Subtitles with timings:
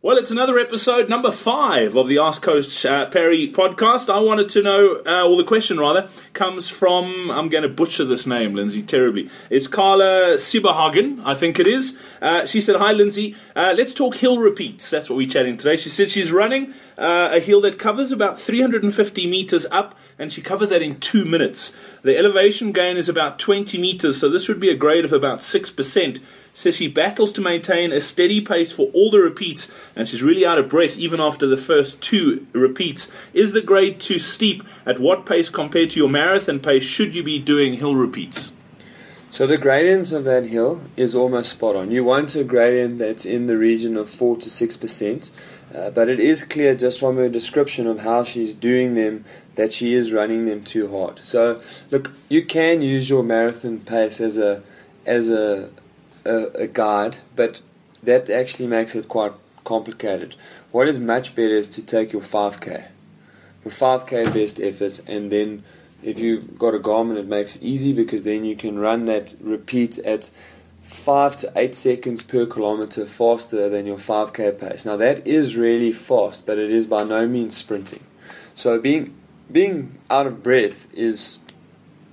[0.00, 4.08] Well, it's another episode, number five of the Ask Coach uh, Parry podcast.
[4.08, 8.04] I wanted to know, uh, well, the question rather, comes from, I'm going to butcher
[8.04, 9.28] this name, Lindsay, terribly.
[9.50, 11.98] It's Carla Siberhagen, I think it is.
[12.22, 13.34] Uh, she said, Hi, Lindsay.
[13.56, 14.88] Uh, let's talk hill repeats.
[14.88, 15.76] That's what we're chatting today.
[15.76, 20.40] She said she's running uh, a hill that covers about 350 meters up, and she
[20.40, 21.72] covers that in two minutes.
[22.02, 25.40] The elevation gain is about 20 meters, so this would be a grade of about
[25.40, 26.20] 6%
[26.58, 30.44] says she battles to maintain a steady pace for all the repeats and she's really
[30.44, 33.08] out of breath even after the first two repeats.
[33.32, 34.64] Is the grade too steep?
[34.84, 38.50] At what pace compared to your marathon pace should you be doing hill repeats?
[39.30, 41.92] So the gradients of that hill is almost spot on.
[41.92, 45.30] You want a gradient that's in the region of 4 to 6%,
[45.72, 49.72] uh, but it is clear just from her description of how she's doing them that
[49.72, 51.20] she is running them too hard.
[51.22, 54.64] So look, you can use your marathon pace as a
[55.06, 55.70] as a
[56.28, 57.60] a, a guide, but
[58.02, 59.32] that actually makes it quite
[59.64, 60.34] complicated.
[60.70, 62.84] What is much better is to take your 5k,
[63.64, 65.64] your 5k best efforts, and then
[66.02, 69.34] if you've got a Garmin, it makes it easy because then you can run that
[69.40, 70.30] repeat at
[70.84, 74.86] five to eight seconds per kilometer faster than your 5k pace.
[74.86, 78.04] Now that is really fast, but it is by no means sprinting.
[78.54, 79.14] So being
[79.50, 81.38] being out of breath is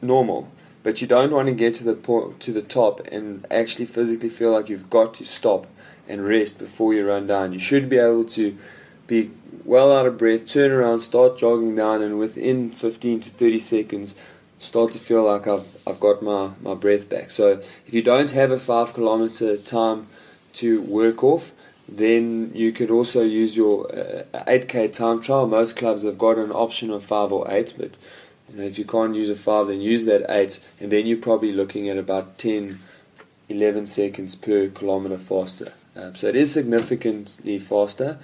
[0.00, 0.50] normal
[0.82, 4.52] but you don't want to get to the to the top and actually physically feel
[4.52, 5.66] like you've got to stop
[6.08, 7.52] and rest before you run down.
[7.52, 8.56] You should be able to
[9.06, 9.30] be
[9.64, 14.14] well out of breath, turn around, start jogging down, and within 15 to 30 seconds,
[14.58, 17.30] start to feel like I've, I've got my, my breath back.
[17.30, 20.06] So if you don't have a 5 kilometer time
[20.54, 21.52] to work off,
[21.88, 25.46] then you could also use your uh, 8k time trial.
[25.46, 27.92] Most clubs have got an option of 5 or 8, but
[28.50, 31.18] you know, if you can't use a 5, then use that 8, and then you're
[31.18, 32.78] probably looking at about 10,
[33.48, 35.72] 11 seconds per kilometer faster.
[35.96, 38.18] Um, so it is significantly faster,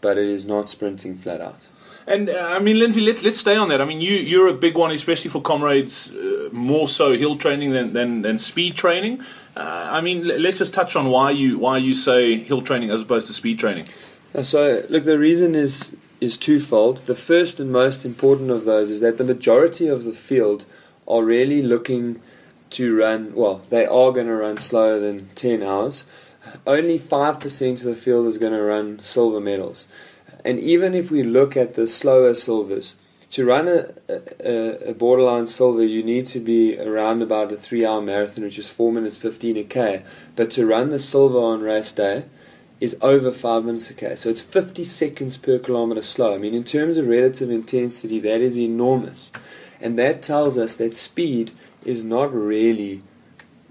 [0.00, 1.66] but it is not sprinting flat out.
[2.06, 3.82] And uh, I mean, Lindsay, let, let's stay on that.
[3.82, 7.72] I mean, you, you're a big one, especially for comrades, uh, more so hill training
[7.72, 9.22] than, than, than speed training.
[9.54, 13.02] Uh, I mean, let's just touch on why you why you say hill training as
[13.02, 13.88] opposed to speed training.
[14.34, 16.98] Uh, so, look, the reason is is twofold.
[17.06, 20.66] The first and most important of those is that the majority of the field
[21.06, 22.20] are really looking
[22.70, 26.04] to run, well, they are going to run slower than 10 hours.
[26.66, 29.88] Only 5% of the field is going to run silver medals.
[30.44, 32.94] And even if we look at the slower silvers,
[33.30, 33.92] to run a,
[34.40, 38.58] a, a borderline silver, you need to be around about a three hour marathon, which
[38.58, 40.02] is 4 minutes 15 a K.
[40.34, 42.24] But to run the silver on race day,
[42.80, 44.14] is over five minutes a k.
[44.14, 46.34] So it's 50 seconds per kilometer slow.
[46.34, 49.30] I mean, in terms of relative intensity, that is enormous.
[49.80, 51.52] And that tells us that speed
[51.84, 53.02] is not really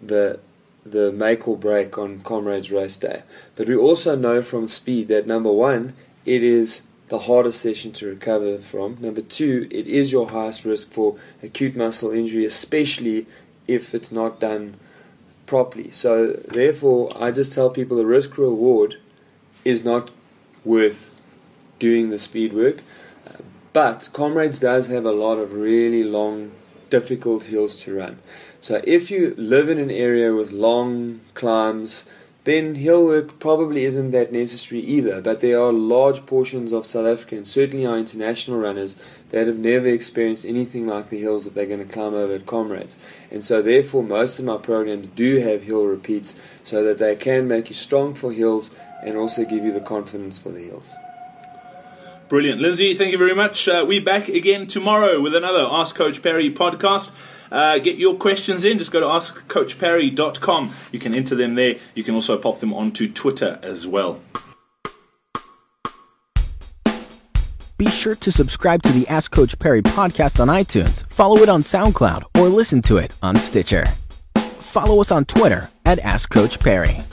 [0.02, 0.40] the
[0.86, 3.24] the make or break on Comrades Race Day.
[3.56, 5.96] But we also know from speed that number one,
[6.26, 8.98] it is the hardest session to recover from.
[9.02, 13.28] Number two, it is your highest risk for acute muscle injury, especially
[13.68, 14.78] if it's not done
[15.48, 15.90] properly.
[15.90, 18.98] So therefore, I just tell people the risk reward
[19.66, 20.12] is not
[20.64, 21.10] worth
[21.80, 22.84] doing the speed work.
[23.74, 26.52] But Comrades does have a lot of really long,
[26.90, 28.20] difficult hills to run.
[28.60, 32.06] So if you live in an area with long climbs,
[32.48, 35.22] then hill work probably isn't that necessary either.
[35.22, 38.96] But there are large portions of South Africa, and certainly our international runners,
[39.32, 42.46] that have never experienced anything like the hills that they're going to climb over at
[42.46, 42.96] Comrades.
[43.30, 47.50] And so, therefore, most of my programs do have hill repeats so that they can
[47.50, 48.70] make you strong for hills
[49.04, 50.94] and also give you the confidence for the hills.
[52.30, 52.60] Brilliant.
[52.60, 53.68] Lindsay, thank you very much.
[53.70, 57.12] Uh, we're back again tomorrow with another Ask Coach Parry podcast.
[57.50, 58.78] Uh, get your questions in.
[58.78, 60.74] Just go to askcoachparry.com.
[60.92, 61.76] You can enter them there.
[61.96, 64.20] You can also pop them onto Twitter as well.
[67.78, 71.62] Be sure to subscribe to the Ask Coach Parry podcast on iTunes, follow it on
[71.62, 73.86] SoundCloud, or listen to it on Stitcher.
[74.36, 77.04] Follow us on Twitter at Ask Coach Parry.